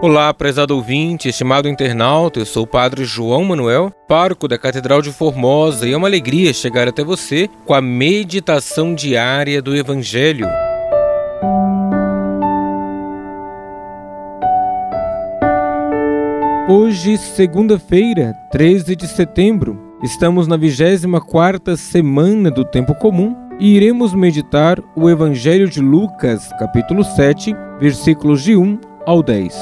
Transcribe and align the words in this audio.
Olá, 0.00 0.32
prezado 0.32 0.76
ouvinte, 0.76 1.28
estimado 1.28 1.68
internauta, 1.68 2.38
eu 2.38 2.46
sou 2.46 2.62
o 2.62 2.66
Padre 2.68 3.04
João 3.04 3.42
Manuel, 3.42 3.90
pároco 4.06 4.46
da 4.46 4.56
Catedral 4.56 5.02
de 5.02 5.10
Formosa, 5.10 5.88
e 5.88 5.92
é 5.92 5.96
uma 5.96 6.06
alegria 6.06 6.54
chegar 6.54 6.86
até 6.86 7.02
você 7.02 7.50
com 7.66 7.74
a 7.74 7.80
meditação 7.80 8.94
diária 8.94 9.60
do 9.60 9.74
Evangelho. 9.74 10.46
Hoje, 16.68 17.18
segunda-feira, 17.18 18.34
13 18.52 18.94
de 18.94 19.08
setembro, 19.08 19.96
estamos 20.04 20.46
na 20.46 20.56
24ª 20.56 21.76
semana 21.76 22.52
do 22.52 22.64
Tempo 22.64 22.94
Comum 22.94 23.34
e 23.58 23.74
iremos 23.74 24.14
meditar 24.14 24.78
o 24.94 25.10
Evangelho 25.10 25.68
de 25.68 25.80
Lucas, 25.80 26.48
capítulo 26.56 27.02
7, 27.02 27.52
versículos 27.80 28.44
de 28.44 28.54
1 28.54 28.87
ao 29.08 29.22
10. 29.22 29.56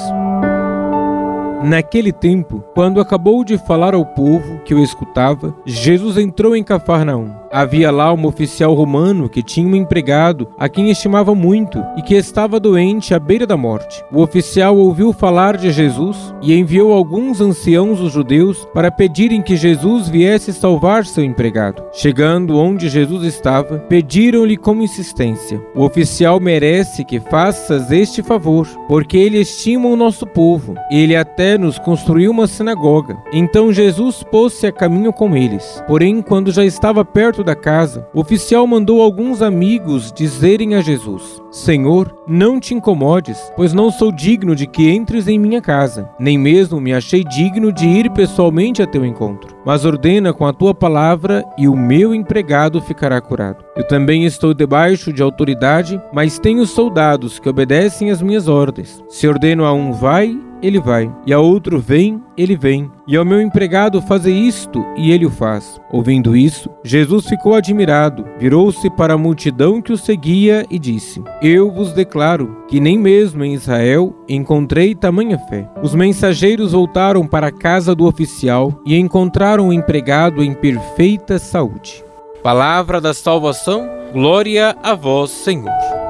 Naquele 1.63 2.11
tempo, 2.11 2.61
quando 2.75 2.99
acabou 2.99 3.45
de 3.45 3.57
falar 3.57 3.95
ao 3.95 4.05
povo 4.05 4.59
que 4.65 4.75
o 4.75 4.83
escutava, 4.83 5.55
Jesus 5.65 6.17
entrou 6.17 6.53
em 6.53 6.61
Cafarnaum. 6.61 7.33
Havia 7.51 7.91
lá 7.91 8.13
um 8.13 8.25
oficial 8.25 8.73
romano 8.73 9.29
que 9.29 9.41
tinha 9.41 9.67
um 9.67 9.75
empregado 9.75 10.47
a 10.57 10.67
quem 10.67 10.89
estimava 10.89 11.33
muito 11.33 11.83
e 11.95 12.01
que 12.01 12.15
estava 12.15 12.59
doente 12.59 13.13
à 13.13 13.19
beira 13.19 13.47
da 13.47 13.55
morte. 13.55 14.03
O 14.11 14.21
oficial 14.21 14.77
ouviu 14.77 15.13
falar 15.13 15.57
de 15.57 15.71
Jesus 15.71 16.33
e 16.41 16.53
enviou 16.53 16.91
alguns 16.91 17.39
anciãos 17.39 17.99
dos 17.99 18.11
judeus 18.11 18.67
para 18.73 18.91
pedirem 18.91 19.41
que 19.41 19.55
Jesus 19.55 20.09
viesse 20.09 20.51
salvar 20.51 21.05
seu 21.05 21.23
empregado. 21.23 21.83
Chegando 21.91 22.57
onde 22.57 22.89
Jesus 22.89 23.23
estava, 23.23 23.79
pediram-lhe 23.79 24.57
com 24.57 24.81
insistência: 24.81 25.61
O 25.75 25.83
oficial 25.83 26.39
merece 26.39 27.05
que 27.05 27.19
faças 27.19 27.91
este 27.91 28.21
favor, 28.21 28.67
porque 28.87 29.17
ele 29.17 29.39
estima 29.39 29.87
o 29.87 29.95
nosso 29.95 30.25
povo. 30.25 30.75
Ele 30.91 31.15
até 31.15 31.57
nos 31.57 31.79
construiu 31.79 32.31
uma 32.31 32.47
sinagoga. 32.47 33.17
Então 33.31 33.71
Jesus 33.71 34.23
pôs-se 34.23 34.67
a 34.67 34.71
caminho 34.71 35.13
com 35.13 35.35
eles. 35.35 35.83
Porém, 35.87 36.21
quando 36.21 36.51
já 36.51 36.65
estava 36.65 37.05
perto 37.05 37.36
da 37.43 37.55
casa, 37.55 38.07
o 38.13 38.19
oficial 38.19 38.65
mandou 38.67 39.01
alguns 39.01 39.41
amigos 39.41 40.11
dizerem 40.11 40.75
a 40.75 40.81
Jesus: 40.81 41.41
Senhor, 41.51 42.15
não 42.27 42.59
te 42.59 42.73
incomodes, 42.73 43.37
pois 43.55 43.73
não 43.73 43.89
sou 43.89 44.11
digno 44.11 44.55
de 44.55 44.67
que 44.67 44.89
entres 44.89 45.27
em 45.27 45.39
minha 45.39 45.61
casa, 45.61 46.09
nem 46.19 46.37
mesmo 46.37 46.79
me 46.79 46.93
achei 46.93 47.23
digno 47.23 47.71
de 47.71 47.87
ir 47.87 48.11
pessoalmente 48.11 48.81
a 48.81 48.87
teu 48.87 49.05
encontro. 49.05 49.55
Mas 49.65 49.85
ordena 49.85 50.33
com 50.33 50.45
a 50.45 50.53
tua 50.53 50.73
palavra 50.73 51.43
e 51.57 51.67
o 51.67 51.75
meu 51.75 52.13
empregado 52.13 52.81
ficará 52.81 53.19
curado. 53.19 53.63
Eu 53.75 53.87
também 53.87 54.25
estou 54.25 54.53
debaixo 54.53 55.11
de 55.13 55.21
autoridade, 55.21 56.01
mas 56.13 56.39
tenho 56.39 56.65
soldados 56.65 57.39
que 57.39 57.49
obedecem 57.49 58.11
às 58.11 58.21
minhas 58.21 58.47
ordens. 58.47 59.03
Se 59.07 59.27
ordeno 59.27 59.65
a 59.65 59.73
um 59.73 59.91
vai, 59.91 60.37
ele 60.61 60.79
vai, 60.79 61.11
e 61.25 61.33
a 61.33 61.39
outro 61.39 61.79
vem, 61.79 62.21
ele 62.37 62.55
vem, 62.55 62.91
e 63.07 63.15
ao 63.15 63.25
meu 63.25 63.41
empregado 63.41 64.01
fazer 64.01 64.33
isto, 64.33 64.83
e 64.95 65.11
ele 65.11 65.25
o 65.25 65.29
faz. 65.29 65.79
Ouvindo 65.91 66.35
isso, 66.35 66.69
Jesus 66.83 67.27
ficou 67.27 67.55
admirado, 67.55 68.25
virou-se 68.39 68.89
para 68.91 69.13
a 69.13 69.17
multidão 69.17 69.81
que 69.81 69.93
o 69.93 69.97
seguia 69.97 70.65
e 70.69 70.79
disse: 70.79 71.23
Eu 71.41 71.71
vos 71.71 71.93
declaro 71.93 72.63
que 72.67 72.79
nem 72.79 72.97
mesmo 72.97 73.43
em 73.43 73.53
Israel 73.53 74.15
encontrei 74.27 74.95
tamanha 74.95 75.37
fé. 75.37 75.69
Os 75.81 75.93
mensageiros 75.93 76.71
voltaram 76.71 77.27
para 77.27 77.47
a 77.47 77.51
casa 77.51 77.93
do 77.95 78.05
oficial 78.05 78.81
e 78.85 78.97
encontraram 78.97 79.69
o 79.69 79.73
empregado 79.73 80.43
em 80.43 80.53
perfeita 80.53 81.39
saúde. 81.39 82.03
Palavra 82.43 83.01
da 83.01 83.13
salvação, 83.13 83.89
glória 84.13 84.75
a 84.81 84.95
vós, 84.95 85.31
Senhor. 85.31 86.06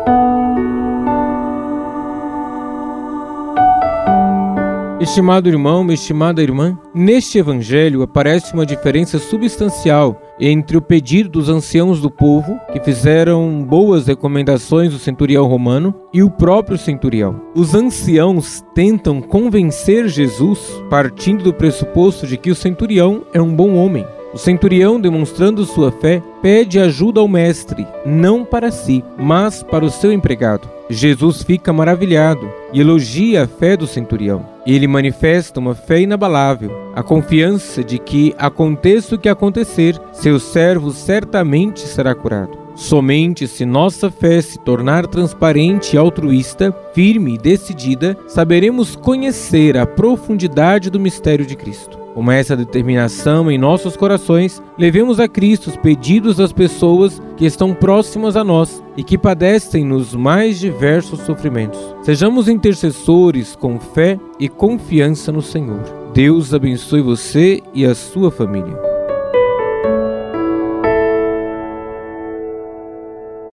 Estimado 5.07 5.47
irmão, 5.47 5.89
estimada 5.89 6.43
irmã, 6.43 6.77
neste 6.93 7.39
evangelho 7.39 8.01
aparece 8.01 8.53
uma 8.53 8.65
diferença 8.65 9.17
substancial 9.17 10.21
entre 10.37 10.75
o 10.75 10.81
pedido 10.81 11.29
dos 11.29 11.47
anciãos 11.47 12.01
do 12.01 12.11
povo, 12.11 12.59
que 12.73 12.79
fizeram 12.81 13.63
boas 13.63 14.05
recomendações 14.05 14.91
do 14.91 14.99
centurião 14.99 15.47
romano, 15.47 15.95
e 16.13 16.21
o 16.21 16.29
próprio 16.29 16.77
centurião. 16.77 17.41
Os 17.55 17.73
anciãos 17.73 18.61
tentam 18.75 19.21
convencer 19.21 20.09
Jesus 20.09 20.59
partindo 20.89 21.41
do 21.41 21.53
pressuposto 21.53 22.27
de 22.27 22.35
que 22.35 22.51
o 22.51 22.55
centurião 22.55 23.23
é 23.33 23.41
um 23.41 23.55
bom 23.55 23.75
homem. 23.75 24.05
O 24.33 24.37
centurião, 24.37 24.99
demonstrando 24.99 25.65
sua 25.65 25.89
fé, 25.89 26.21
pede 26.41 26.79
ajuda 26.79 27.21
ao 27.21 27.29
mestre, 27.29 27.87
não 28.05 28.43
para 28.43 28.69
si, 28.71 29.01
mas 29.17 29.63
para 29.63 29.85
o 29.85 29.89
seu 29.89 30.11
empregado. 30.11 30.76
Jesus 30.89 31.43
fica 31.43 31.73
maravilhado 31.73 32.49
e 32.71 32.79
elogia 32.79 33.43
a 33.43 33.47
fé 33.47 33.75
do 33.75 33.85
centurião. 33.85 34.45
Ele 34.65 34.87
manifesta 34.87 35.59
uma 35.59 35.75
fé 35.75 36.01
inabalável, 36.01 36.71
a 36.95 37.03
confiança 37.03 37.83
de 37.83 37.99
que, 37.99 38.33
aconteça 38.37 39.15
o 39.15 39.19
que 39.19 39.29
acontecer, 39.29 39.99
seu 40.13 40.39
servo 40.39 40.91
certamente 40.91 41.81
será 41.81 42.15
curado. 42.15 42.57
Somente 42.75 43.47
se 43.47 43.65
nossa 43.65 44.11
fé 44.11 44.39
se 44.39 44.59
tornar 44.59 45.07
transparente 45.07 45.95
e 45.95 45.97
altruísta, 45.97 46.71
firme 46.93 47.33
e 47.33 47.37
decidida, 47.37 48.15
saberemos 48.27 48.95
conhecer 48.95 49.77
a 49.77 49.85
profundidade 49.85 50.89
do 50.89 50.99
mistério 50.99 51.45
de 51.45 51.55
Cristo. 51.55 52.06
Com 52.17 52.31
essa 52.31 52.57
determinação 52.57 53.51
em 53.51 53.59
nossos 53.59 53.95
corações, 53.95 54.59
levemos 54.75 55.19
a 55.19 55.27
Cristo 55.27 55.67
os 55.67 55.77
pedidos 55.77 56.37
das 56.37 56.51
pessoas 56.51 57.21
que 57.37 57.45
estão 57.45 57.75
próximas 57.75 58.35
a 58.35 58.43
nós 58.43 58.83
e 58.97 59.03
que 59.03 59.19
padecem 59.19 59.85
nos 59.85 60.15
mais 60.15 60.57
diversos 60.57 61.19
sofrimentos. 61.19 61.79
Sejamos 62.01 62.49
intercessores 62.49 63.55
com 63.55 63.79
fé 63.79 64.19
e 64.39 64.49
confiança 64.49 65.31
no 65.31 65.43
Senhor. 65.43 65.83
Deus 66.11 66.55
abençoe 66.55 67.01
você 67.01 67.61
e 67.71 67.85
a 67.85 67.93
sua 67.93 68.31
família. 68.31 68.86